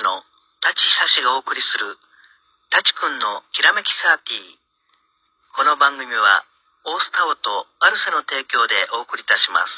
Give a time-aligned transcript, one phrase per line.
[0.00, 0.24] 久志の
[0.64, 0.80] 舘久
[1.12, 1.98] 志がお送りする
[2.72, 4.56] 舘くんのきらめきサーティー。
[5.52, 6.40] この番組は
[6.88, 9.68] オースタオとアルセの提供でお送りいたします。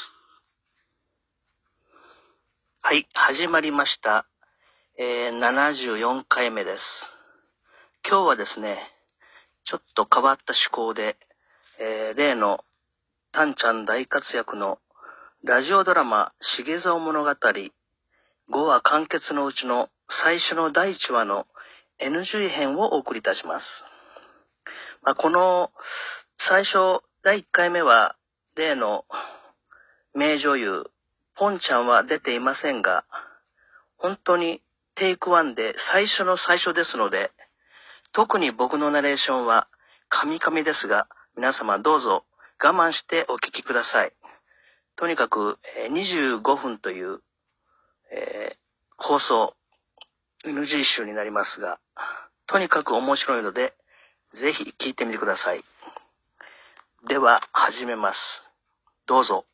[2.87, 4.23] はい、始まりました。
[4.95, 6.79] えー、74回目です。
[8.07, 8.79] 今日はですね、
[9.67, 11.19] ちょっと変わった趣向で、
[11.83, 12.63] えー、例の
[13.33, 14.79] タンちゃん大活躍の
[15.43, 17.35] ラジオドラマ、重蔵物語、
[18.51, 19.89] 5話完結のうちの
[20.21, 21.47] 最初の第1話の
[21.99, 23.65] NG 編をお送りいたします。
[25.01, 25.71] まあ、この
[26.49, 28.15] 最初第1回目は
[28.55, 29.05] 例の
[30.13, 30.83] 名女優、
[31.35, 33.05] ポンちゃんは出ていませんが、
[33.97, 34.61] 本当に
[34.95, 37.31] テイクワンで最初の最初ですので、
[38.11, 39.67] 特に僕のナレーションは
[40.09, 42.25] カミカミですが、皆様どうぞ
[42.63, 44.13] 我慢してお聞きください。
[44.95, 45.57] とにかく
[45.91, 47.21] 25分という、
[48.11, 48.55] えー、
[48.97, 49.55] 放送
[50.45, 51.79] NG 集になりますが、
[52.47, 53.73] とにかく面白いので、
[54.33, 55.63] ぜひ聞いてみてください。
[57.07, 58.17] では、始めます。
[59.07, 59.45] どうぞ。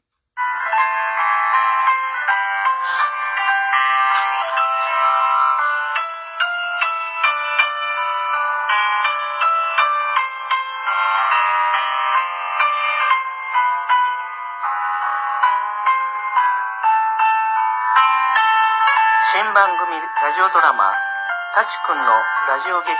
[20.51, 20.89] ドラマ
[21.53, 22.11] 「タチくんの
[22.47, 22.97] ラジオ劇場」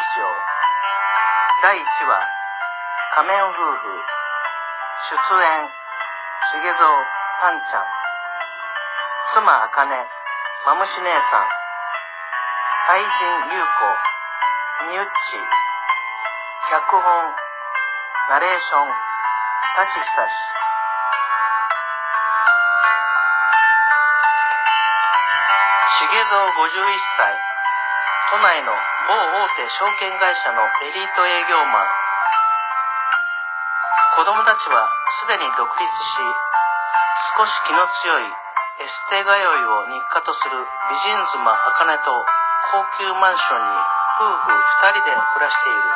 [1.64, 2.22] 第1話
[3.16, 4.06] 「仮面夫婦」
[5.10, 5.70] 出演
[6.54, 7.06] 重蔵
[7.42, 7.86] たんちゃん。
[9.34, 10.08] 妻あかね
[10.66, 11.48] まむし姉さん。
[12.90, 13.08] 愛人
[13.56, 15.10] 優子みゆっち
[16.70, 17.36] 脚本
[18.30, 18.88] ナレーション
[19.76, 20.59] 舘久志。
[26.10, 27.38] 重蔵51歳。
[28.34, 31.86] 都内の某大手証券会社のエリート営業マン。
[34.18, 34.90] 子供たちは
[35.22, 36.18] すでに独立し
[37.38, 40.58] 少し気の強いエステ通いを日課とする
[40.90, 41.46] 美人妻
[41.78, 42.26] 茜と
[42.74, 43.78] 高級マンションに
[44.18, 45.94] 夫婦2人で暮らしている。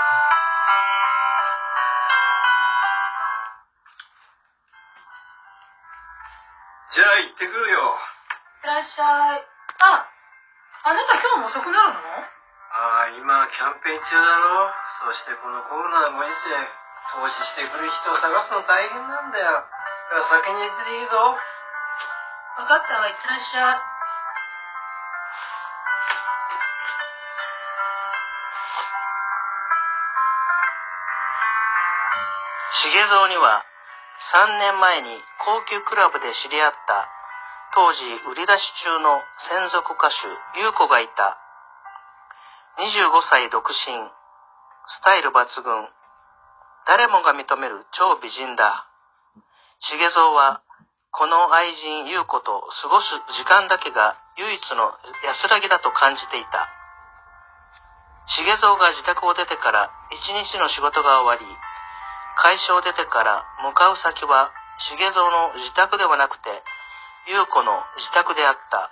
[14.04, 14.72] 中だろ。
[15.04, 16.56] そしてこのコロナのご時世、
[17.16, 19.64] 投資してくる人を探すの大変なんだよ。
[20.30, 21.38] 先に行っていいぞ。
[22.58, 23.94] 分かったわ、いってらっしゃい。
[32.94, 33.66] 重蔵には
[34.34, 37.10] 3年前に高級クラブで知り合った
[37.74, 41.43] 当時売り出し中の専属歌手、優子がいた。
[42.74, 42.90] 25
[43.30, 45.70] 歳独身、スタイル抜群、
[46.90, 48.90] 誰もが認める超美人だ。
[49.94, 50.66] 重蔵は、
[51.14, 54.90] この愛人優子と過ごす時間だけが唯一の
[55.22, 56.66] 安らぎだと感じていた。
[58.42, 61.46] 重蔵が自宅を出てから一日の仕事が終わり、
[62.42, 64.50] 会社を出てから向かう先は
[64.98, 66.50] 重蔵の自宅ではなくて、
[67.30, 68.90] 優子の自宅であった。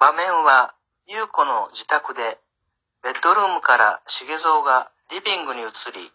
[0.00, 0.72] 場面は
[1.06, 2.40] 優子の自宅で、
[3.04, 6.08] ベッドルームから重蔵がリビングに移り、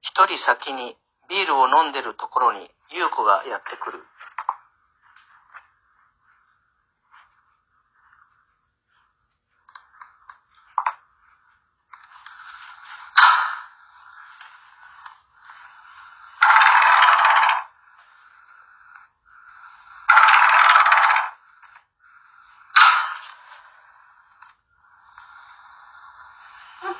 [0.00, 0.94] 一人先に
[1.28, 4.06] ビールを飲んでるところに優子がやってくる。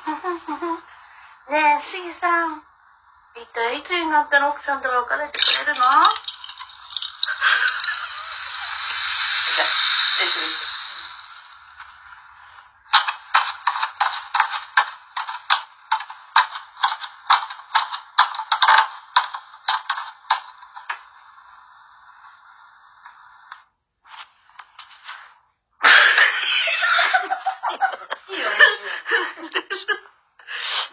[0.07, 2.63] ねえ、しぎさん。
[3.35, 5.87] 一体いつになったの奥さんと別れてくれるの
[28.27, 28.57] いいよね。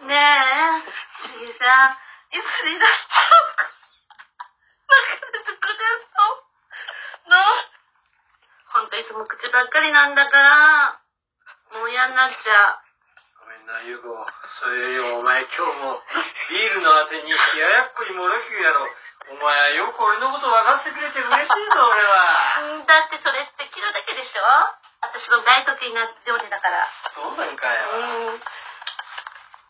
[0.05, 0.87] ねえ、
[1.27, 1.99] しぎさん、
[2.31, 3.35] いつになったら
[4.87, 7.43] 別れてくれるのの
[8.71, 10.99] ほんといつも口ばっかりなんだから、
[11.75, 12.79] もう嫌になっちゃう。
[13.43, 14.15] ごめんな、ゆうこ。
[14.61, 15.99] それよりお前今日も
[16.49, 18.87] ビールのあてに冷ややっこにもろきゅうやろ。
[19.27, 22.61] お前よく俺のこと分かってくれて嬉しいぞ、俺は。
[22.61, 24.45] うんだってそれって切るだけでしょ
[25.01, 26.85] 私の大時になって料理だから。
[27.17, 27.89] そうなんかよ。
[28.29, 28.43] うん。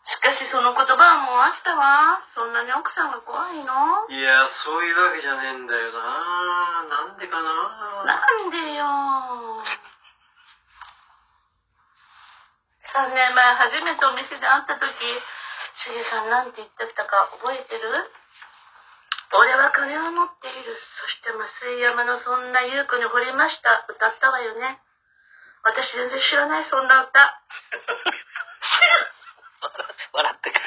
[0.06, 2.22] しかしその言葉はもう飽きたわ。
[2.34, 4.06] そんなに奥さんが怖いの？
[4.06, 6.86] いや、そういうわけじゃねえんだよな。
[6.86, 8.06] なんでかな？
[8.06, 8.14] な
[8.46, 8.86] んでよ
[12.94, 14.86] ？3年前初めてお店で会った時、
[15.82, 17.82] しげさんなんて言ってきたか覚えてる？
[19.34, 20.78] 俺は金を持っている。
[20.78, 21.42] そして増
[21.74, 23.82] 井山のそんな優子に惚れました。
[23.90, 24.78] 歌ったわよね。
[25.66, 27.18] 私全然知らない、そんな歌。
[30.12, 30.60] 笑ってか。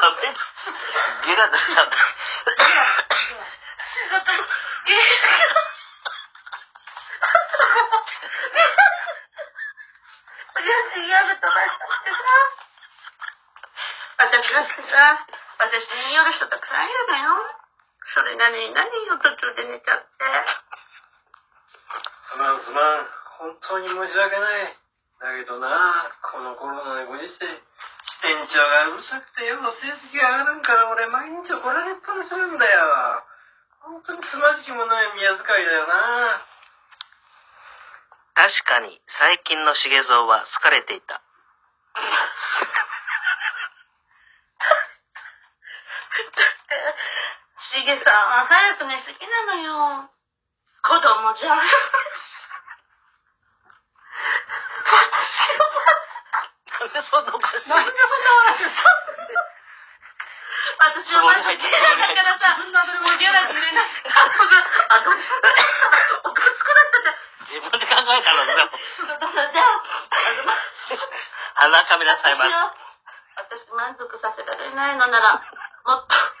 [0.00, 0.34] ダメ
[1.26, 1.72] ゲラだった。
[1.72, 1.96] んだ。
[3.90, 4.38] 仕事も、
[4.86, 4.96] ゲー
[10.56, 12.16] 親父ギャグ飛ばしちゃってさ。
[14.18, 15.26] 私だってさ、
[15.58, 16.58] 私による人た。
[16.58, 17.59] くさんいるのよ。
[18.14, 20.24] それなのに何よ、途中で寝ちゃって？
[22.30, 23.06] すまんすまん。
[23.38, 24.76] 本当に申し訳ない。
[25.20, 27.38] だけどな、このコロナでご時世、支
[28.22, 33.22] 店長がうるさくてよ、成績が上がらんから俺毎日怒られっぱなしなんだよ。
[33.84, 36.40] 本当につまじきもない宮遣いだよな。
[38.34, 41.20] 確かに最近の重蔵は好かれていた。
[47.70, 50.10] しげさんは早く寝すぎなのよ。
[50.82, 51.62] 子供じゃん。
[51.62, 51.70] 私
[56.74, 58.66] なんでそんなおかしいなんでそんな話
[60.80, 63.86] 私はまだギャラだからさ、もうギャラくれない。
[63.86, 67.14] あ、どうおかしくなったじゃん。
[67.46, 68.74] 自分で考えたのでも。
[69.06, 69.86] だからじゃあ、
[71.62, 72.74] あの、鼻かみなさいます。
[73.38, 75.34] 私満足させられないのなら、
[75.84, 76.39] もっと、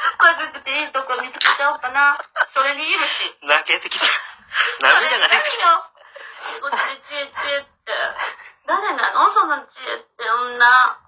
[0.00, 2.16] 家族でいいとこ見つけちゃおうかな。
[2.54, 3.36] それにいるし。
[3.44, 4.04] 泣けてきた。
[4.80, 5.76] 涙が出てきた。
[5.76, 5.92] た。
[6.56, 7.92] 仕事で知恵知恵って。
[8.66, 9.28] 誰なの？
[9.32, 11.00] その知恵って女。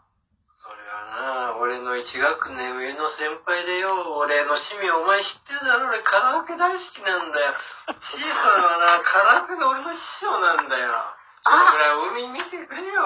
[0.62, 7.54] それはな、俺の一学年上の先輩でよ、俺の趣味お前知ってるだろ、俺カラオケ大好きなんだよ。
[7.98, 11.16] 小さなはな、カラオケが俺の師匠なんだよ。
[11.42, 13.02] それぐらい海見てくれよ。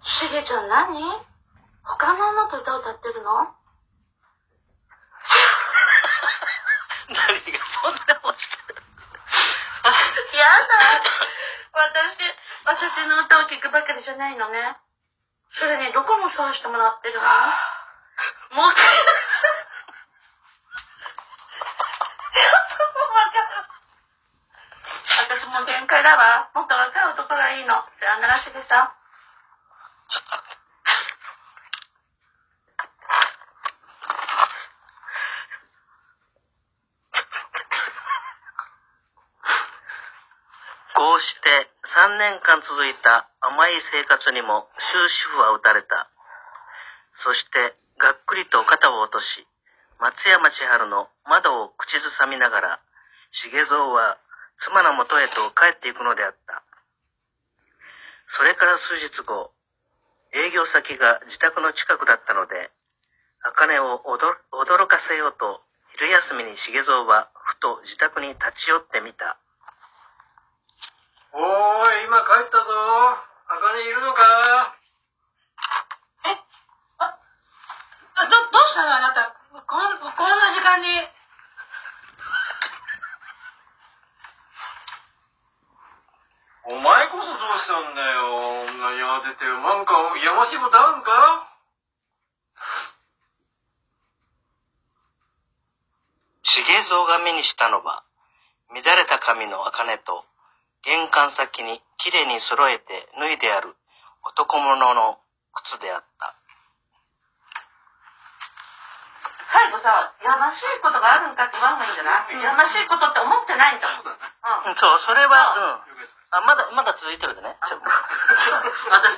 [0.00, 0.96] しげちゃん何？
[1.84, 3.52] 他の女と歌を歌ってるの
[7.08, 8.76] 何がそんな欲しく
[10.38, 11.02] やだ。
[11.74, 12.16] 私、
[12.64, 14.78] 私の歌を聴くばかりじゃないのね。
[15.58, 17.26] それにどこもそうしてもらってるの
[18.54, 18.74] もう、
[25.28, 26.48] 私もう限界だわ。
[26.54, 27.74] もっと若い男がいいの。
[27.98, 28.94] さよならしてさ
[40.98, 46.10] こうして3年間続いた甘い生活にも終止符は打たれた。
[47.22, 49.46] そしてがっくりと肩を落とし、
[50.02, 52.82] 松山千春の窓を口ずさみながら、
[53.46, 54.18] 重蔵は
[54.66, 56.66] 妻のもとへと帰っていくのであった。
[58.34, 59.54] それから数日後、
[60.34, 62.74] 営業先が自宅の近くだったので、
[63.46, 65.62] 茜を驚驚かせようと、
[65.94, 69.38] 昼休みに重蔵はふと自宅に立ち寄ってみた。
[71.32, 71.42] おー
[72.02, 72.64] い、今帰ったぞ。
[73.48, 74.76] 茜いるのか？
[76.24, 76.36] え、
[76.98, 77.18] あ、
[78.16, 78.96] あど、どうしたの？
[78.96, 79.36] あなた。
[79.52, 80.88] こんこんな時間に。
[86.70, 88.68] お前こそどうしたんだよ。
[88.68, 89.92] 女に慌てて、なんか、
[90.24, 91.48] やましいことあるんか？
[96.44, 98.04] 重映像が目にしたのは、
[98.68, 100.24] 乱れた髪の茜と、
[100.84, 103.74] 玄関先にきれいに揃えて脱いである
[104.24, 105.18] 男物の
[105.74, 106.34] 靴であった。
[109.50, 112.36] 最後さ、やましいことがあるんかって言わん方がいいんじゃない？
[112.44, 114.06] やましいことって思ってないんだもん。
[114.06, 114.12] うん。
[114.12, 115.80] うんそう、それは、うん。
[116.36, 117.56] あ、まだ、まだ続いてるでね。
[117.58, 117.72] 私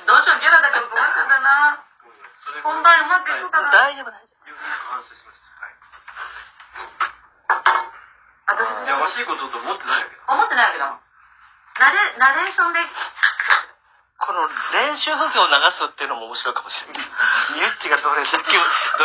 [0.07, 1.83] どうしよう、ゲラだけど不安定だな。
[2.63, 3.71] 本番うまくいくかな。
[3.71, 4.27] 大丈夫、大丈
[4.89, 5.51] 反省しました。
[5.59, 5.75] はい。
[8.55, 10.85] 私やましいことと思ってないわけ思ってないけど。
[11.81, 12.85] ナレ、ナレーションで、夫。
[14.21, 17.09] この練習風景を流すっていうのも面白いかもしれない。
[17.57, 18.53] ゆっちがどれだけ、ど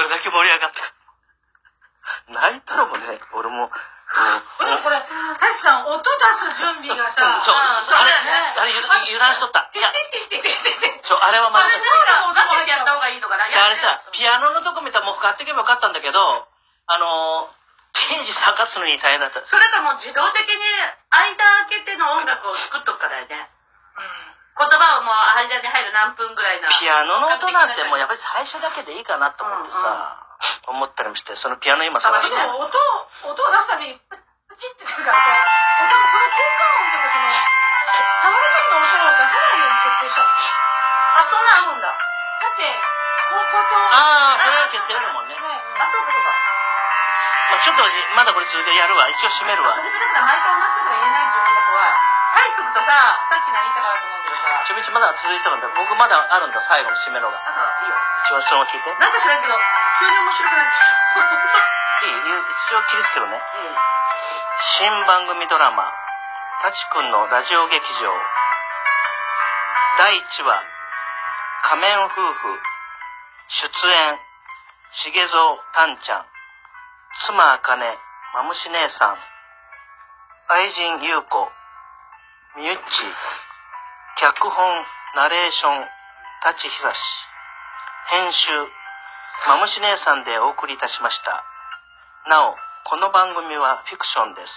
[0.05, 0.93] れだけ盛り上がったか。
[2.29, 3.97] 泣いたらもね、俺も、うん
[4.61, 8.77] でもこれ、タチさん、音出す準備がさ、そう、あれ、あれ
[9.09, 9.73] 油断しとった。
[9.73, 13.49] いや、あれはまだ、あれじなんか分けてやった方がいいとかな。
[13.51, 17.66] ゃああれさ、ピアノのとこ見たらもう買ってけばよかったんだけど、あのー、
[17.97, 19.41] ページ探すのに大変だった。
[19.41, 20.61] それかもう自動的に
[21.11, 21.33] 間
[21.73, 23.49] 開けての音楽を作っとくからね。
[24.57, 26.69] 言葉をもう間に入る何分ぐらいな。
[26.81, 30.17] ピアノの音なんてもうやっぱり最初だけでいいかなと思ってさ、
[30.69, 32.33] 思ったりもして、そのピアノ今探して。
[32.33, 32.73] でも音、
[33.25, 35.29] 音を出すために、ププチってくるからさ、
[35.85, 37.29] 音がその効果音とかその、
[38.17, 40.33] 触る時の音を出さないように設定したの。
[40.33, 41.93] あ、そんなんだ。
[41.93, 42.65] だって、
[43.29, 45.37] こう、こうやって、ああ、それは消してるもんね。
[45.37, 45.41] ね
[45.77, 46.56] あ、そうかそうか。
[47.51, 49.09] まあ、ちょっと、まだこれ続けてやるわ。
[49.09, 49.77] 一応閉めるわ。
[49.79, 51.95] 私だから毎回同じこと言えない自分の子は、
[52.37, 55.69] 入ってくとさ、さっき何言ったかなと思うけどさ、ちょびちまだ続いてるんだ。
[55.73, 57.39] 僕まだあるんだ、最後の締めのが。
[57.39, 57.97] なんかいいよ。
[58.27, 58.95] 一応そのまま聞いて。
[58.99, 60.85] なんか知らんけど、急に面白くなっちゃ
[62.03, 63.39] いい一応切りつけるね。
[63.39, 63.41] う。
[63.41, 63.77] うん。
[64.79, 65.93] 新番組ドラマ、
[66.63, 68.13] タチくんのラジオ劇場。
[69.99, 70.65] 第1話、
[71.63, 72.61] 仮面夫婦。
[73.49, 74.19] 出演、
[75.07, 76.36] 重蔵たんちゃん。
[77.25, 77.97] 妻あかね、
[78.37, 79.17] まむし姉さん。
[80.53, 81.49] 愛人ゆうこ。
[82.61, 82.81] みゆっち。
[84.21, 84.85] 脚本、
[85.17, 85.81] ナレーション、
[86.45, 87.01] 舘ひさし。
[88.13, 88.37] 編集、
[89.49, 91.41] まむし姉さんでお送りいたしました。
[92.29, 94.53] なお、この番組はフィクションです。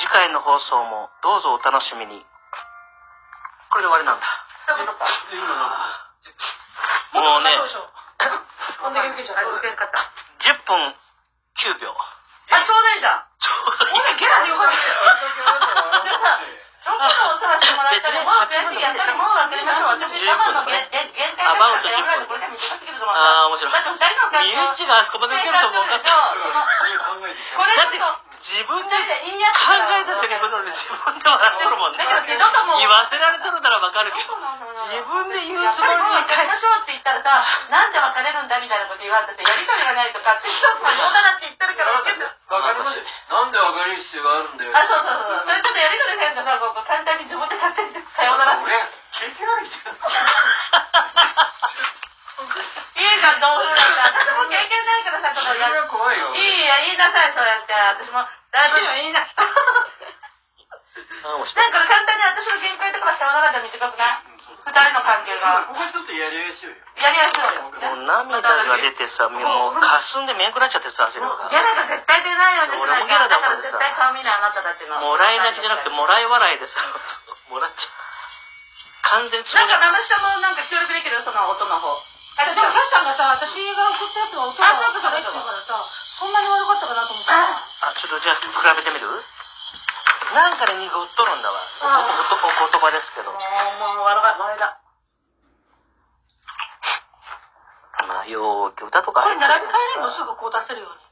[0.00, 2.24] 次回の放送もどうぞお楽しみに。
[3.68, 4.24] これで終わりなんだ。
[7.20, 7.92] もうね、どうでしょう。
[8.80, 9.44] こんだけ受けちゃった。
[9.44, 10.08] あ、受けんかった。
[10.40, 10.96] 10分
[11.60, 11.92] 9秒。
[11.92, 13.22] あ、ちょうどいいじゃん。
[13.36, 14.96] ちょうどいいほんでゲラでよかったよ。
[16.04, 18.40] でさ、どこのおさらしてもらったら、もう
[19.20, 20.00] もう分かりましょう。
[20.00, 23.16] 私、我慢の限限限界だからやらないとこれじゃ短すぎると思う。
[23.16, 23.72] ああ、面白い。
[23.72, 28.00] だって二人の感みゆっちがあそこまでいけると思うかっこれだって
[28.40, 31.98] 自分で考えたセリフなのに自分で笑ってるもんね。
[32.00, 34.32] だけど二度ともう言わせられてるならわかるけど。
[34.32, 35.99] 自分で言うつもり
[37.30, 40.90] さ、なんで別れるんだみたいなこと言われてて、やりとりがないとか、って一つうだ
[41.22, 42.26] なって言ってるから分けて。
[42.26, 42.98] わかります
[43.30, 44.74] なんでわかる必要があるんだよ。
[44.74, 45.46] あ、そうそうそう。
[45.46, 48.66] それちょっとやりとりせんとさ、こう簡単に自分で勝手にさようならって。
[48.66, 48.74] 俺、
[49.14, 49.78] 経験ある人
[52.98, 54.18] いいじゃん、どう風なんか。
[54.18, 56.34] 私も経験ないからさ、ちょっとやそれは怖いよ。
[56.34, 57.72] いいや、言いなさい、そうやって。
[57.72, 58.80] 私も、だいぶ。
[58.82, 59.20] いいな。
[59.22, 59.24] あ
[61.30, 61.70] あ、面白い。
[61.70, 64.29] なんか簡単に私の限界とかさよならで短くない？
[64.70, 65.66] 二人の関係が。
[65.66, 66.78] ここちょっとやりやしようよ。
[67.02, 67.62] やりやすいよ。
[67.62, 71.26] もう涙が出てさ、もう霞んで見えなくなっちゃってさ、汗が。
[71.50, 75.00] ギャラが絶対出ないようにしない俺もギャラだもんから絶対顔見ないあなたたちの。
[75.00, 76.80] もらい泣きじゃなくて、もらい笑いでさ、
[77.50, 77.90] もらっちゃう。
[79.10, 82.02] 完全になんか、がナムシタもなんか協力できるその音の方。
[82.38, 85.84] あでも、タチさんがさ、私が送ったやつが音があそうそうそう入ってるからさ、
[86.20, 87.64] そんなに悪かったかなと思ったら。
[87.80, 89.24] あ、ちょっとじゃあ比べてみる？
[90.34, 91.58] なんかで濁っとるんだわ。
[91.82, 93.32] お言葉ですけど。
[93.32, 94.80] もう、もう、悪が、悪だ。
[98.06, 101.10] まあ、ようけ歌とかこれ並び替えれるのすすぐこう出せるように。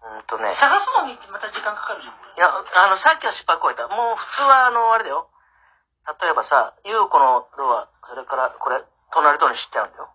[0.00, 0.56] うんとね。
[0.60, 2.14] 探すのにまた時間かかるじゃん。
[2.36, 3.88] いや、あの、さっきは失敗こいた。
[3.88, 5.28] もう普通は、あの、あれだよ。
[6.20, 8.82] 例えばさ、ゆうこのドア、それから、これ、
[9.12, 10.08] 隣とに知っちゃうんだよ。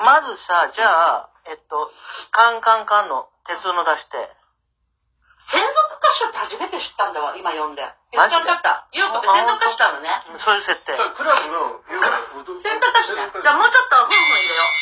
[0.00, 1.92] まずさ、じゃあ、えっと、
[2.32, 4.43] カンカンカンの鉄の出して、
[5.52, 7.84] 専属歌手って初めて知ったんだわ、今読んで。
[8.16, 8.44] マジで？
[8.44, 8.86] だった。
[8.92, 10.22] ゆうこって専属歌手なのね。
[10.40, 10.96] そういう設定。
[10.96, 13.30] クラブの、要は、踊専属歌手ね。
[13.34, 14.72] じゃあもうちょっと、ふんふん入れよう。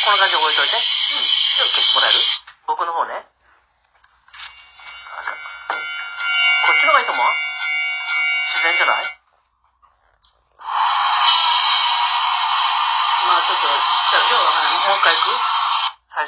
[0.00, 0.76] こんな感じで覚えといて。
[0.76, 1.28] うん。
[1.60, 2.20] 消してもらえる？
[2.66, 3.28] 僕の方ね。
[6.66, 7.26] こっちの方がいいと思う？
[8.56, 9.19] 自然じゃない？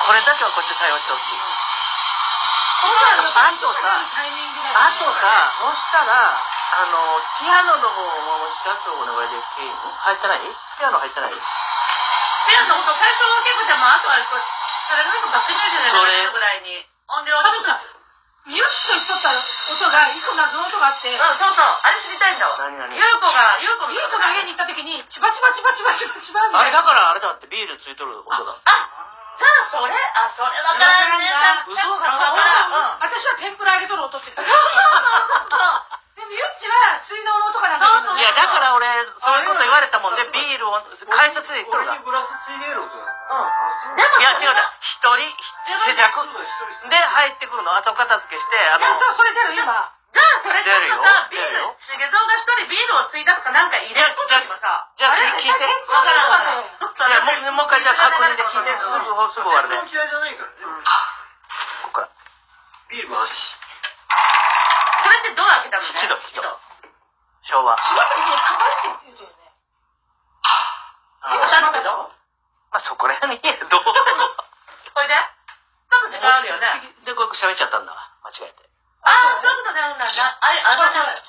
[0.00, 1.40] これだけはこっち対応してほしい。
[2.80, 4.00] そうなのあとさ
[4.72, 10.48] あとさ、そしたら、あの、ピアノの方も社長お願いできん入ってない？
[10.80, 11.36] ピアノ入ってない？
[11.36, 16.88] ペアの音、最初は結構じゃまあ、あとはこう、それなんかバックミュージックそれで流れるぐらいに。
[17.10, 17.76] 音量を多分さ、
[18.48, 21.66] ミュッと言っとった音が、一個謎の音があって、うん、そうそう。
[21.84, 22.56] あれ知りたいんだわ。
[22.56, 22.96] 何何？
[22.96, 26.80] ゆうこが、ゆうこのいい人が家に行った時に、チバチバチバチバチバチバみあれたいな。
[26.80, 28.56] だからあれだってビールついとる音だ。
[28.64, 31.30] あ、じゃあそれ、あ、それわからんね。
[31.66, 32.98] 嘘わだから。
[33.00, 34.50] 私は天ぷら揚げとる音って言ってた。
[36.16, 38.86] でも、ゆっちは水道の音がなんだけどそういや、だから俺、
[39.20, 40.76] そういうこと言われたもんで、ビールを
[41.08, 41.92] 改札で言っとるだ。
[41.92, 43.48] 俺にブラスチーゲール音だうんあ
[43.80, 44.64] そうでもいや、違う違う。
[44.80, 45.36] 一人、
[45.86, 46.50] 手弱そうだ一
[46.84, 47.76] 人で入ってくるの。
[47.76, 49.92] 後片付けして、あいや、の、そう、それ出る、今。
[50.10, 55.58] じゃあそれちょっとさ、ビール、しげぞうが一人ビールをついたとかなんか入れとけばさ、じゃあ聞いて。
[55.58, 57.10] 天ぷらの音だったよ。
[57.10, 58.98] いや、もうもう一回じゃあ確認で聞いて、すぐ、
[59.30, 59.76] すぐ終わるね。
[59.90, 60.56] 嫌いじゃないからね
[61.86, 62.08] ここから。
[62.90, 65.86] ビール回しそれってどう開けたの？
[65.86, 66.58] ね七度七度
[67.46, 67.76] 昭和。
[67.78, 69.54] 閉まって言ってるよね。
[71.22, 72.10] あ今だけど
[72.70, 73.82] まあそこら辺に、どう
[74.94, 76.94] それでちょっと時間あるよね。
[77.04, 78.10] で、これ喋っちゃったんだわ。
[78.22, 78.69] 間違えて。
[79.02, 80.38] ああ、そういうことね、うんなんだ。
[80.40, 81.22] あれ、あれだね。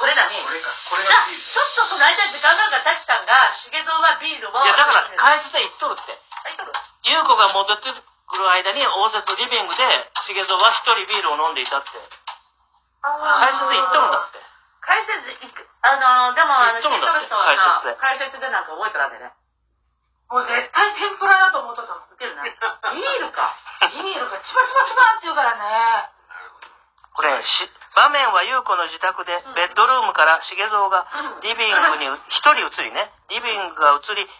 [0.00, 0.40] これだね。
[0.40, 4.64] これかこれじゃあ、がビールちょっとその間に時間があるから、タチさんが、しげぞうはビールを。
[4.64, 6.16] いや、だから、はい、改札で行っとるって。
[6.56, 6.72] とる。
[7.04, 9.84] 優子が戻ってくる間に、応接リビングで、
[10.30, 11.88] 重蔵は一人ビールを飲んでいたって。
[13.02, 14.40] 改札で行っとるんだって。
[14.80, 15.68] 解説行く。
[15.82, 19.32] あのー、でも、あの、聞いとる人はさ解説で解説でなんか覚えてらんでね。
[20.30, 22.12] もう絶対天ぷらだと思っとったもん。
[22.12, 22.44] ウケるな。
[22.46, 23.54] ビールか。
[23.92, 26.09] ビールがチバチバチバって言うからね。
[27.14, 31.06] これ、し場面は優子の自宅で、ベッドルームから重蔵が
[31.42, 34.30] リビングに 一人移りね、リビングが移り、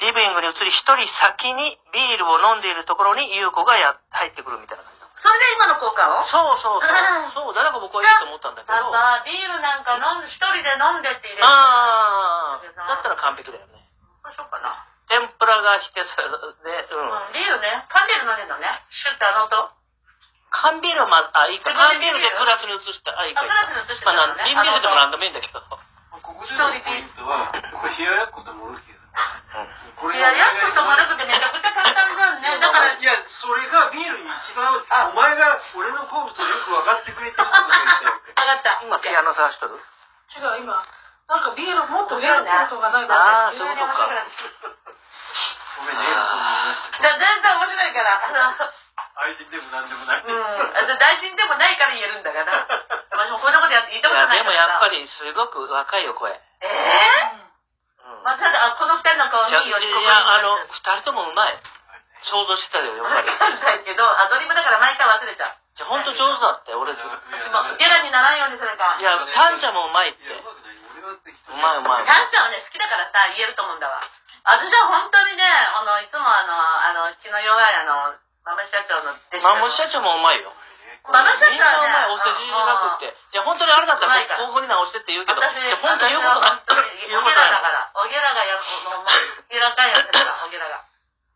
[0.00, 5.06] リビングに移り一人先にビールを飲んでいるところに優子がや入ってくるみたいな感じだ。
[5.22, 6.24] それで今の効果を？
[6.24, 7.30] そうそうそううん。
[7.32, 8.74] そう、だから僕はいいと思ったんだけど。
[8.74, 11.46] パパ、ビールなんか飲んで、一人で飲んでって入れる。
[11.46, 13.86] ああ、だったら完璧だよね。
[14.24, 14.84] そうしようかな。
[15.08, 16.16] 天ぷらがしてさ、
[16.64, 17.10] で、うん。
[17.10, 17.86] うん、ビールね。
[17.88, 18.84] 缶ビール飲んでんのね。
[18.90, 19.70] シュッてあの音。
[20.54, 21.74] 缶ビールはまず、あ、いいか。
[21.74, 23.42] 缶ビールでグラスに移した、あ、いいか。
[23.42, 25.60] あグラスに移してまあ、瓶ビールでもなんでもいいんだけど。
[26.24, 28.96] ここでのポイントはこれ冷ややっことモルキー
[30.00, 32.58] これいや、やっとと丸くてめちゃくちゃ簡単じゃんね。
[32.58, 33.12] だから、いや
[33.42, 38.80] それがビールに一番お前が俺の好物をよく分かってくれてることが言いたいわけ 上がった。
[38.82, 39.76] 今、ピアノ探しとる？
[40.34, 40.82] 違う、今。
[41.28, 43.48] なんかビールもっと出ることがないかあら。
[43.48, 44.08] あ、そういうことか。
[45.76, 46.04] ごめんね
[47.00, 48.20] 全然面白いから。
[49.74, 50.38] なんでもないうん。
[50.78, 52.66] あ大臣でもないから言えるんだから。
[53.10, 54.42] 私もこんなことやって言ったことないから。
[54.42, 55.02] でもやっぱり。
[55.02, 56.30] り、すごく若いよ、声。
[56.30, 56.70] ええ
[58.06, 58.22] うん。
[58.22, 61.58] まあ、ただ、あこの二人の顔じゃ見よりいや、あの、二人ともうまい。
[62.24, 63.28] 想像してたよ、やっぱり。
[63.28, 65.56] わかんないけど、アドリブだから毎回忘れちゃう。
[65.76, 67.02] じゃ、ほんと上手だって、俺ず。
[67.02, 68.96] 私も、ゲラにならんようにするか。
[68.98, 72.06] いや、タンちゃんもうまいってうまいうまい。
[72.06, 74.00] タンちゃんはね、好きだからさ、言えると思うんだわ。
[74.44, 78.84] 私は本当にね、あの、いつもあの、あの、気の弱いあの、マム社
[79.44, 80.48] マモ社長もうまいよ。
[81.04, 83.12] マム社長みんなうまい、お世辞じゃなくて。
[83.12, 86.64] いや、本当にあれだったら、うまいに直してって言うけど、私、じゃ、本当に言うことない。
[86.64, 87.68] 私は本当に言うことないオゲラだか。
[87.68, 87.92] ら。
[87.92, 90.88] オゲラがや、もう、もう、オゲラかやってたから、オゲラが。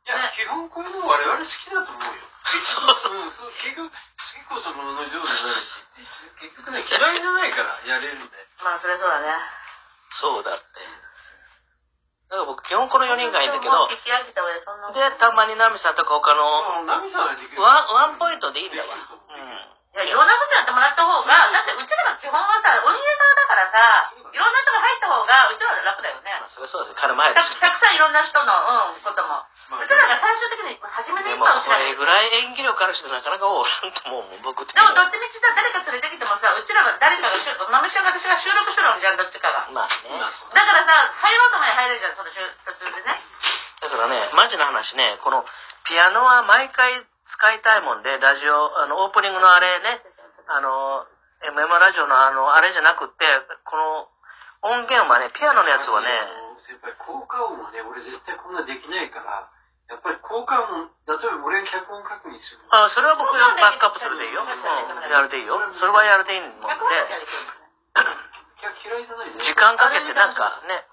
[0.09, 5.69] いや基本こういうの我々好きだと思うよ結局うんそう結局次こそものの上手になるし
[6.41, 9.29] 結局ね嫌いじゃないからやれるんだよまあ、それそうだね。
[10.19, 10.83] そうだって。
[12.29, 14.91] だから僕、基本この4人がいいんだけどもう、聞き飽きた俺、そんな。
[14.93, 18.95] で、たまにナミさんとか他の、さんはできるワン、ワンポイントでいいんだわ。
[18.95, 19.79] うん。
[19.99, 26.49] いや、いろんなことやってもらった方が、だってうちらが基本はさ、運営側だからさ、いろんな人が入った方が、うちらは楽だよねまあ、。
[26.55, 27.03] それはそうです。
[27.03, 27.75] 彼前ですたく。
[27.75, 28.55] たくさんいろんな人の、
[28.95, 29.43] うん、ことも。
[29.69, 35.03] まあうちらが最終的に初めて一番うち、らそれぐらい演技力ある人なかなかおらんと思うもん、僕的でもど。
[35.03, 39.69] っちみちさ、誰か連れてきてもさ、うちらが誰かが収録、まむしゃが私が収録してるわけじゃん、どっちかが。
[39.73, 40.15] まあね。
[40.55, 43.21] だからさ、入ろうと前入れるじゃん、その週途中でね。
[43.81, 45.43] だからね、マジな話ね、この
[45.91, 49.99] ピアノは毎回使いたいもんで、ラジオ、あの、オープニングのあれね、
[50.47, 51.03] あの、
[51.43, 53.27] MM ラジオのあの、あれじゃなくって、
[53.67, 54.07] この
[54.63, 56.07] 音源はね、ピアノのやつはね、
[56.69, 59.49] 先輩効果音はね俺絶対こんなできないから
[59.89, 64.45] やっぱり効果音例えば俺が脚本書くにするあ、それは僕がバックアップするでいいよ。
[64.45, 65.57] うん、やるでいいよ。
[65.81, 67.49] それはやるでいいもんで、100万やりくる
[68.85, 69.41] 嫌いじゃないね。
[69.49, 70.85] 時間かけてなんかね、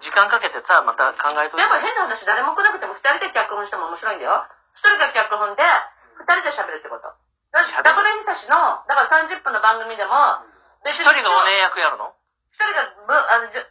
[0.00, 1.62] 時間かけてさ、また考えといて。
[1.62, 4.48] でも変な話、誰も来なくても二人で脚本しても面白いんだよ。
[4.74, 5.62] 一人が脚本で、
[6.16, 7.12] 二人で喋るってこと。
[7.52, 10.14] だから、ダブルにたしの、だから30分の番組でも、
[10.84, 12.14] 別に役やるの？
[12.52, 13.66] 一人が、ぶ、あの、じゅ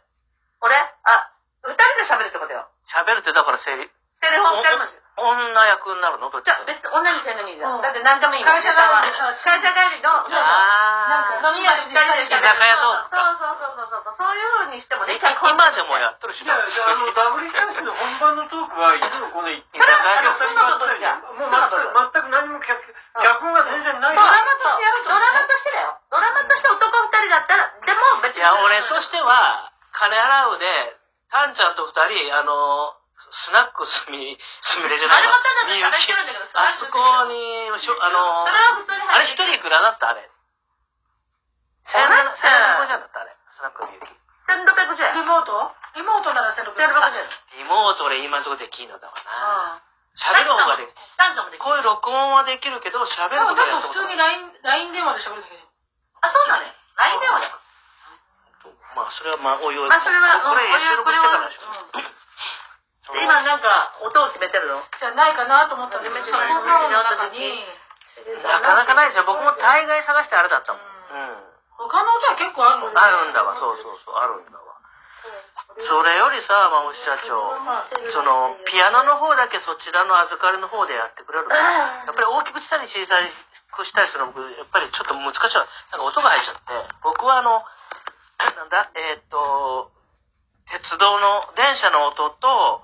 [0.62, 0.76] 俺？
[0.78, 1.32] あ、
[1.66, 2.68] 二人で喋るってことよ。
[2.94, 3.90] 喋るってだからセリ、
[4.20, 4.99] テレフォン二人の。
[5.16, 6.30] 女役になるの？
[6.30, 6.70] どっちじゃあ、か。
[6.70, 7.76] 別に女にせんでもいいじゃん。
[7.76, 10.32] うんだって何でもいいの会社帰り会社帰りの、そ。
[10.32, 14.16] あなんか飲み屋で二人で居酒屋どうそうそうそうそうそう。
[14.16, 15.18] そういう風にしてもね。
[15.20, 15.26] 今
[15.74, 25.98] でもやっとるしいや、じゃあ、あの、ダブリキャスの本番のトークはいつもこの一居酒屋でそんなことじゃんもう全く、全く何も脚脚本が全然ないドラマとしてやるドラマとしてだよ。
[26.10, 28.40] ドラマとして男二人だったら、でも別に。
[28.40, 30.96] いや、俺としては、金払うで、
[31.30, 32.94] タンちゃんと二人、あの、
[33.30, 36.98] スナックすみ、すみれじゃないあれもただでみゆき喋ってるんだけどあそこ
[37.30, 40.26] に、しょあの、それは普通にあれ一人いくらだったあれ。
[41.90, 43.34] 千あれって千円だったあれ。
[43.54, 44.10] スナックみゆき。
[44.50, 45.22] 1610円。
[45.22, 45.54] リモート？
[45.94, 47.66] リモートなら1600 1610円。
[47.66, 49.78] 妹俺今のとこできんのだわな。
[49.78, 49.86] うん。
[50.18, 50.94] 喋る方ができる。
[51.18, 51.66] 男女もできる。
[51.70, 55.62] 声録音はできるけど、喋ることでも普通に LINE, 電話で喋るだけで。
[56.22, 56.66] あ、そうなの？
[56.66, 56.74] よ。
[56.98, 57.62] LINE 電話だよ。
[58.98, 59.88] まあ、それはまあ、おいおい。
[59.88, 62.10] まあ、それは、これ、おいおい収録これは、してからでしょ。
[63.12, 63.24] うん。
[63.24, 64.82] 今なんか、音を決めてるの？
[64.98, 67.66] じゃないかなと思ったんだけど、初めてその本の中に、
[68.44, 69.24] なかなかないですよ。
[69.24, 70.82] 僕も大概探してあれだったもん。
[70.82, 71.50] うん。
[71.80, 73.00] 他の音は結構あるのね。
[73.00, 74.76] あるんだわ、そうそうそう、あるんだわ。
[75.80, 77.56] それよりさ、まあ、社長、
[78.12, 81.54] その、ピアノの方だけそちらの預かりの方でやってくれるの。
[81.54, 83.16] やっぱり大きくしたり小さ
[83.72, 85.64] くしたりするの僕、やっぱりちょっと難しいわ。
[85.94, 87.64] なんか音が入っちゃって、僕はあの、
[88.58, 89.88] なんだ、えーっと、
[90.68, 92.82] 鉄道の電車の音と、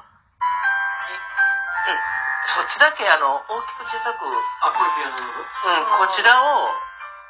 [1.87, 6.70] そっちだけあの、大きく小さく、あ、これピアノのうん、こちらを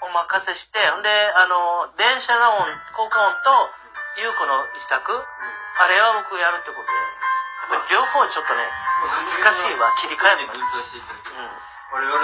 [0.04, 3.70] お任せして、ほんで、あの、電車の音、効果音と、
[4.16, 6.88] 優子の一択、あれは僕やるってこと。
[6.88, 8.64] で、やっぱり両方ちょっとね、
[9.44, 10.52] 難しいわ、切り替えるの。
[10.52, 10.60] うん。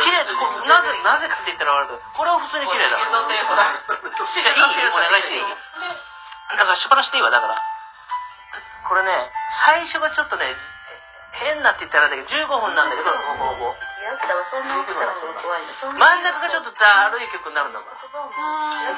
[0.05, 2.97] 綺麗って、こなぜ、なぜかって言ったら悪いけど、これは普通に綺麗だ。
[2.99, 3.09] いい
[4.93, 5.45] お願いしていい？
[6.57, 7.57] だから、しばらしていいわ、だから。
[8.89, 9.33] これね、
[9.65, 10.57] 最初がちょっとね、
[11.33, 13.75] 変なって言ったらだけど、15分なんだけど、ほぼほぼ。
[15.97, 17.97] 真ん中がちょっとだるい曲になるんだから。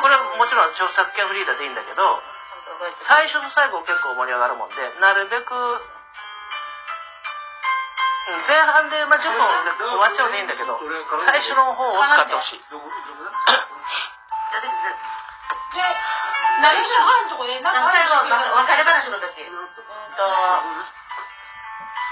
[0.01, 2.23] これはもちろん著作権フリーだでいいんだけど、
[3.07, 5.95] 最初と最後結構盛り上がるもんで、なるべく、うん
[8.49, 9.45] 前半で、まあ、10分で
[9.85, 10.81] 終わっちゃうでいいんだけど、
[11.29, 12.65] 最初の方を使ってほしい。
[12.65, 12.73] で、
[16.65, 18.33] ナレーション入るとこで、なんか最後、別
[18.81, 19.45] れ話の時。
[19.45, 19.69] うん
[20.17, 20.25] と、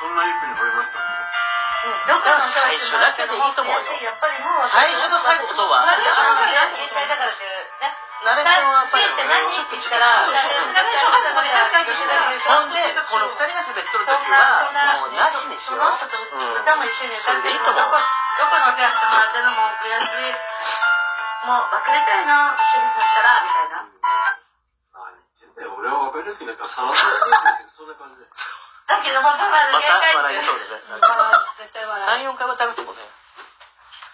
[0.02, 0.98] そんな一分に惚れました？
[2.10, 7.50] どっかの最初だけでいいと思うよやっぱりもう、最初と最後とはナレーションがやりたいだからっていう
[7.82, 7.90] ね。
[8.22, 10.34] ナレーションはやっぱり、って何って言ったら、ほん
[12.70, 12.78] で、
[13.10, 14.62] この二人が滑っとる時は、
[15.02, 15.82] もうなしにしよう。
[15.82, 20.38] その人と歌も一緒に歌っていいと思うどこどこのお客様ってのも悔しい。
[21.50, 23.90] もう別れたいな、って言ったら、みたいな。
[24.94, 28.30] 何言ってんだよ俺は別れる気なんかさらされてるんだけどそんな感じで
[28.92, 30.84] だけどまた笑いそうでね。
[31.56, 32.28] 絶対 笑う。
[32.28, 33.08] 3、4回は食べてもね。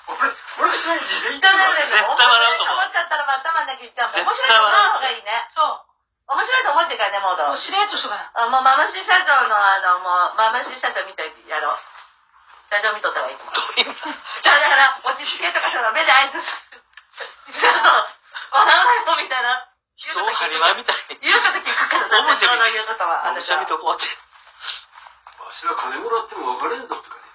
[0.09, 0.17] 俺
[0.63, 4.21] 俺信じてい絶対笑う絶対笑うと思う思っちゃったら、まあ頭だけ言っちゃうもん。
[4.23, 5.49] 面絶白いと思うう方がいいね。
[5.55, 5.81] そう。
[6.29, 7.47] 面白いと思ってからね、モード。
[7.49, 8.31] もうしれっとしとかない。
[8.35, 11.79] あもうマムシ社長のあの、もう、マムシ社長みたいにやろう。
[12.71, 13.55] 社長見とった方がいいと思う。
[13.55, 13.97] どういう
[14.45, 16.83] だから、落ち着けとかその目で合図する。
[18.53, 19.65] 笑わないのみたいな。
[19.99, 23.31] 言うこと聞くから、オブジェ社長の言うことは。
[23.31, 24.28] オブジェ見とこうって。
[25.59, 27.27] わしは金もらっても別れんぞとかね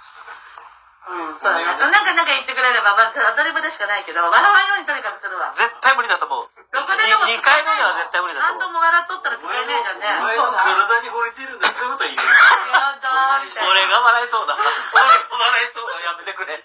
[1.03, 1.67] うん、そうだね。
[1.67, 5.51] なんかなんか言ってくれれば、まあ、アドリブでしかないけど、笑わんようにとにかくするわ。
[5.51, 6.47] 絶対無理だと思う。
[6.71, 8.71] どこででも2回目では絶対無理だと思う。
[8.71, 10.07] 何度も笑っとったら使えねえじゃんね。
[10.15, 13.67] のお前の体に惚れてるんだそういうことは言えやだーみたいな。
[13.67, 14.55] 俺が笑いそうだ。
[14.55, 15.99] 俺が笑いそうだ。
[15.99, 16.55] やめてくれ。
[16.55, 16.63] い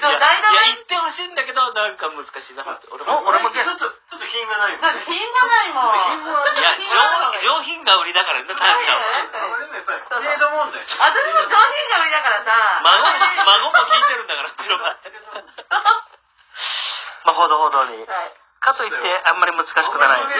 [0.00, 2.88] や、いや言ってほしいんだけど、なんか難しいなって。
[2.88, 3.84] 俺も、俺もちょっと
[4.22, 5.98] と品がないもんだって品がないもん。
[5.98, 6.94] いや、上
[7.42, 8.78] 上品が売りだからね、確かに。
[9.50, 12.54] 俺もやっぱり程度問題私も上品が売りだからさ。
[12.82, 14.94] 孫も、孫も聞いてるんだから、後ろが。
[17.26, 18.06] まあ、ほどほどに。
[18.06, 18.32] はい。
[18.62, 20.30] かといって、あんまり難しくならない。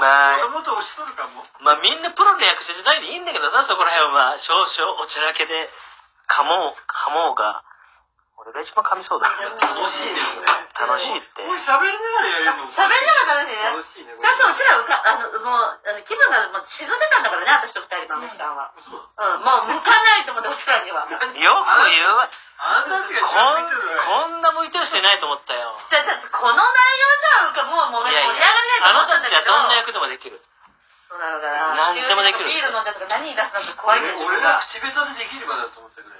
[0.00, 5.68] まあもともと押しとるかもまあ、みんなプロの役者じゃないでいいんだけどさ、そこら辺はまあ、少々おちらけで、
[6.26, 7.62] かもう、かもうが、
[8.48, 9.28] 俺が一番噛みそうだ。
[9.28, 10.48] 楽しいですね。
[10.72, 11.44] 楽しいって。
[11.44, 13.68] これ喋りながらやるの喋りながら楽しいね。
[13.68, 14.16] 楽しいね。
[14.16, 18.72] だってうちらうか、あの、もう、あの気分がもう沈んでたんだからね、私と二人の時間は。
[18.80, 21.04] そううん、もう向かないと思って、うちらには。
[21.12, 21.52] よく言う
[22.16, 22.32] わ。
[22.58, 25.76] あんたたちがこん、な向いてる人いないと思ったよ。
[25.76, 29.44] あ、だってこの内容じゃもうもう盛り上がりないと思ったんだけど。
[29.44, 30.40] たちはどんな役でもできる。
[31.08, 31.94] そうなのかな。
[31.94, 34.26] 何でもできるビール飲んだとか何出すのか怖い俺でしょ。
[34.26, 36.17] 俺が口下手でできる場だと思ったぐらい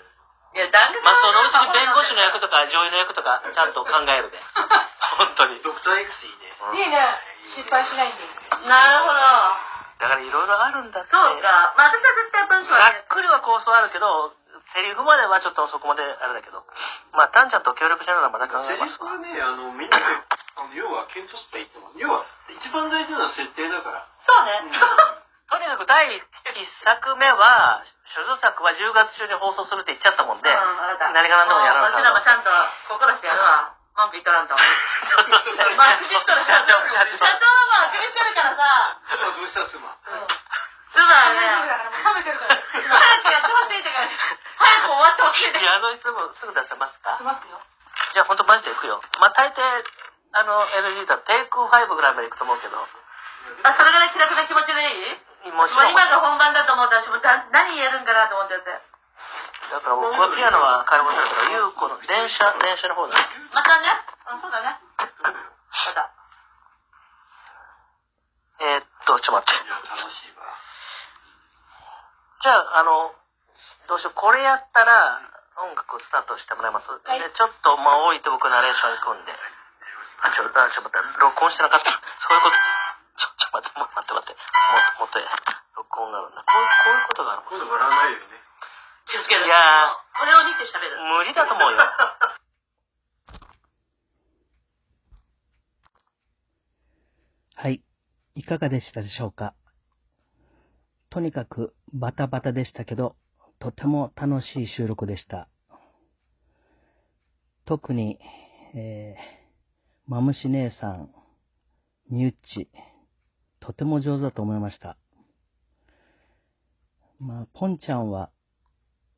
[0.55, 4.41] いや、旦那まあ、そのうちにに弁護士の役とか女優の役とかちゃんと考えるで。
[5.19, 5.61] 本当に。
[5.61, 6.85] ドクター X いいね。
[6.85, 6.99] いいね。
[7.55, 8.25] 失敗しないんで。
[8.67, 9.21] なるほど。
[9.99, 11.11] だからいろいろあるんだって。
[11.11, 11.75] そうか。
[11.77, 14.33] まあ私は絶対文章ざっ、くりは構想あるけど、
[14.75, 16.65] セリフまではちょっとそこまであれだけど。
[17.13, 19.17] まあ、タンちゃんと協力しながらまた考セリえますわ。
[19.17, 24.07] フはね、あの、みんなで、あの要は、検討していっても、要は、一番大事なのは設定だから。
[24.27, 24.61] そうね。
[25.49, 26.21] とにかく第
[26.55, 27.85] 1作目は、
[28.15, 31.13] 処女作は10月中に放送するって言っちゃったもんで、うん、あなた。
[31.13, 32.49] 何が何でもやらな私らもちゃんと
[32.89, 33.75] 心してやるわ。
[33.99, 34.55] 文句言っとらんと。
[34.55, 36.79] まあ、首しとる社長。
[36.87, 38.97] 社長はまあ、首しとるからさ。
[39.11, 39.83] 妻どうした妻？
[40.89, 42.57] つまり食べてるね、から、もう食べてるから。
[42.57, 47.61] 早くやってほしいってから、早く終わってほしいっていや、あのいつもすぐ出せますか出ますよ。
[48.15, 49.03] じゃあ本当マジで行くよ。
[49.21, 49.61] まあ大抵、
[50.33, 50.65] あの、
[50.97, 55.28] NG だとテイク5ぐらいまで行くと思うけど、あ、それぐらい気楽な気持ちでいい？
[55.47, 58.67] もちろん、今が本番だと思ったら、私もだ何言えるんかなと思ってて。
[59.71, 63.15] だから僕はピアノは買い物するから、ゆうこの電車、電車の方だ。
[63.53, 63.93] またね。
[64.33, 64.81] うん、そうだね。
[64.99, 65.07] ま
[65.95, 66.11] た。
[68.61, 69.63] えー、っと、ちょっと待って。
[72.43, 73.15] じゃあ、あの、
[73.89, 75.21] どうしよう、これやったら、
[75.59, 79.33] 音楽スタートしてもらいます、いで、ちょっと、まあ、置いて僕ナレーション行くんで。
[80.23, 81.91] あ、ちょ、あちょ、待って、録音してなかった。
[81.91, 82.78] そういうこと。
[83.53, 84.37] 待って、待って、待って。
[84.37, 85.25] もっと、もっとや。
[85.77, 86.43] 録音があるんだ。
[86.43, 88.25] こういう、こういうことがある今度笑わないよね。
[89.11, 89.47] 気をつける。
[89.47, 89.57] いや
[90.19, 91.01] これを見て喋る。
[91.03, 91.79] 無理だと思うよ。
[97.57, 97.83] はい。
[98.35, 99.55] いかがでしたでしょうか？
[101.11, 103.17] とにかくバタバタでしたけど、
[103.59, 105.49] とても楽しい収録でした。
[107.65, 108.19] 特に、
[108.75, 111.11] えー、マムシ姉さん、
[112.11, 112.71] ミュッチ、
[113.61, 114.97] とても上手だと思いました。
[117.19, 118.31] まあ、ポンちゃんは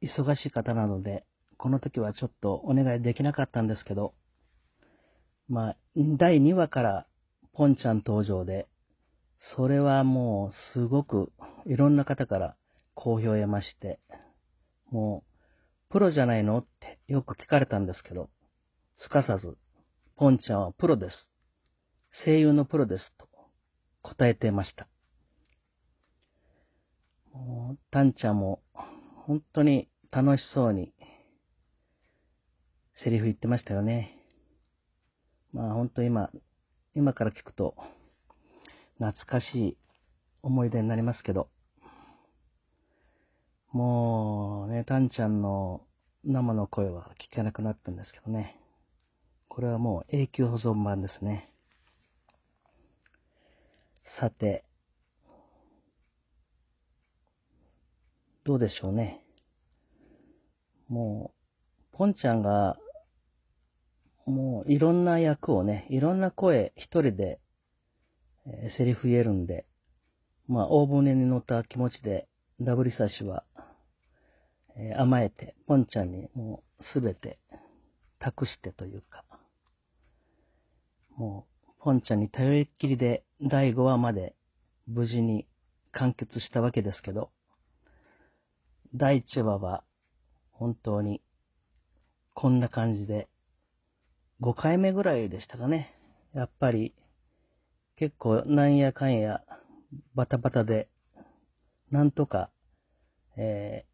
[0.03, 1.27] 忙しい方なので、
[1.59, 4.15] この時はちょっとお願いできなかったんですけど、
[5.49, 7.07] まあ、第2話から
[7.53, 8.69] ポンちゃん登場で、
[9.57, 11.33] それはもうすごく
[11.67, 12.57] いろんな方から
[12.95, 14.01] 好評を得まして、
[14.91, 15.31] もう、
[15.91, 18.31] プロじゃないのってよく聞かれたんですけど、
[18.99, 19.57] すかさず、
[20.17, 21.31] ポンちゃんはプロです。
[22.25, 23.27] 声優のプロですと
[24.03, 24.89] 答えてました。
[27.33, 28.61] もう、タンちゃんも
[29.27, 30.93] 本当に楽しそうに
[33.03, 34.17] セリフ言ってましたよね。
[35.53, 36.31] まあ本当今、
[36.95, 37.75] 今から聞くと
[38.99, 39.79] 懐かしい
[40.43, 41.49] 思い出になりますけど、
[43.73, 45.83] もうね、タンちゃんの
[46.25, 48.57] 生の声は聞けなくなったんですけどね。
[49.49, 51.53] これはもう永久保存版ですね。
[54.19, 54.65] さて、
[58.45, 59.25] どうでしょうね。
[60.89, 61.33] も
[61.93, 62.77] う、ポンちゃんが、
[64.27, 67.41] もういろんな役をね、いろんな声一人で、
[68.47, 69.67] えーセリフ言えるんで、
[70.49, 72.27] まあ、大船に乗った気持ちで、
[72.61, 73.45] ダブリサシは、
[74.77, 77.39] えー甘えて、ポンちゃんにもうすべて
[78.19, 79.25] 託してというか、
[81.17, 84.35] もう、ポンちゃんに頼りっきりで第5話まで
[84.87, 85.47] 無事に
[85.93, 87.31] 完結したわけですけど、
[88.95, 89.83] 第1話は
[90.53, 91.23] 本当に
[92.35, 93.29] こんな感じで、
[94.41, 95.95] 5回目ぐらいでしたかね。
[96.35, 96.95] やっぱり
[97.97, 99.43] 結構なんやかんや
[100.15, 100.89] バタバタで、
[101.91, 102.51] なんとか、
[103.37, 103.91] えー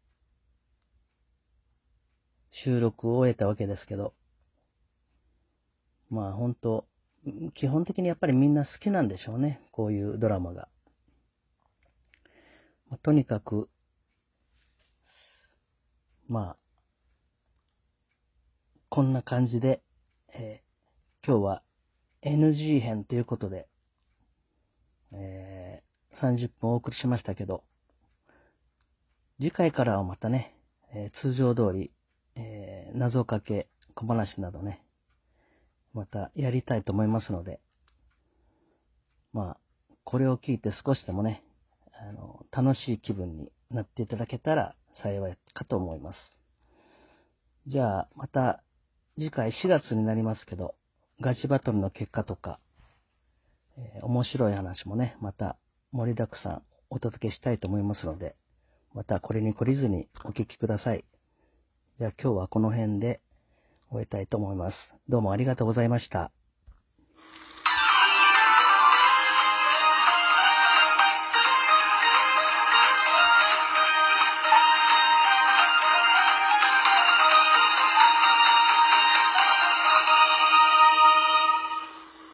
[2.63, 4.13] 収録を終えたわけですけど、
[6.09, 6.85] まあ本当、
[7.53, 10.69] 基本的にやっぱりみんな好きなんでしょうね、こういうドラマが。
[12.89, 13.69] まあとにかく、
[16.27, 16.57] まあ、
[18.89, 19.81] こんな感じで、
[20.33, 20.67] えー
[21.25, 21.61] 今日は
[22.23, 23.67] NG 編ということで、
[25.11, 25.87] えー
[26.21, 27.63] 30分お送りしましたけど、
[29.37, 30.55] 次回からはまたね、
[30.93, 31.91] えー通常通り、
[32.35, 34.81] えー謎かけ、小話などね、
[35.93, 37.59] またやりたいと思いますので、
[39.33, 39.57] まあ、
[40.03, 41.43] これを聞いて少しでもね、
[41.93, 46.17] あの、楽しい気分になっていただけたら幸いかと思います。
[47.67, 48.63] じゃあ、また
[49.15, 50.75] 次回4月になりますけど、
[51.19, 52.59] ガチバトルの結果とか、
[53.77, 55.57] えー面白い話もね、また
[55.91, 58.35] 盛りだくさんお届けしたいと思いますので、
[58.93, 61.03] またこれに懲りずにお聞きください。
[61.99, 63.21] じゃあ今日はこの辺で
[63.89, 64.77] 終えたいと思います。
[65.09, 66.36] どうもありがとうございました。